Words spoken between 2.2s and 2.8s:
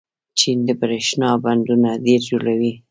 جوړوي.